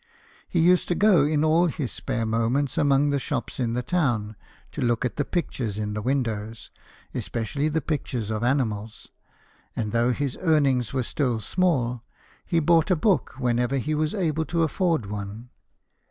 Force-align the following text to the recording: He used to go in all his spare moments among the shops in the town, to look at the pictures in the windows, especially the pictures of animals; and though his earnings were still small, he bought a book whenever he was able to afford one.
He 0.49 0.59
used 0.59 0.87
to 0.87 0.95
go 0.95 1.25
in 1.25 1.43
all 1.43 1.67
his 1.67 1.91
spare 1.91 2.25
moments 2.25 2.75
among 2.75 3.11
the 3.11 3.19
shops 3.19 3.59
in 3.59 3.73
the 3.73 3.83
town, 3.83 4.35
to 4.71 4.81
look 4.81 5.05
at 5.05 5.15
the 5.15 5.23
pictures 5.23 5.77
in 5.77 5.93
the 5.93 6.01
windows, 6.01 6.71
especially 7.13 7.69
the 7.69 7.81
pictures 7.83 8.31
of 8.31 8.43
animals; 8.43 9.09
and 9.75 9.91
though 9.91 10.11
his 10.11 10.39
earnings 10.41 10.91
were 10.91 11.03
still 11.03 11.39
small, 11.39 12.01
he 12.43 12.59
bought 12.59 12.89
a 12.89 12.95
book 12.95 13.35
whenever 13.37 13.77
he 13.77 13.93
was 13.93 14.15
able 14.15 14.45
to 14.45 14.63
afford 14.63 15.05
one. 15.05 15.51